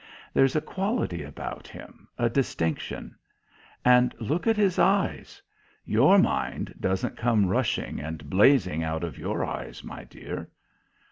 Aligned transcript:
There's 0.33 0.55
a 0.55 0.61
quality 0.61 1.21
about 1.21 1.67
him, 1.67 2.07
a 2.17 2.27
distinction. 2.27 3.15
And 3.85 4.15
look 4.19 4.47
at 4.47 4.57
his 4.57 4.79
eyes. 4.79 5.43
Your 5.85 6.17
mind 6.17 6.73
doesn't 6.79 7.15
come 7.17 7.45
rushing 7.45 7.99
and 7.99 8.27
blazing 8.27 8.81
out 8.83 9.03
of 9.03 9.19
your 9.19 9.45
eyes, 9.45 9.83
my 9.83 10.03
dear." 10.05 10.49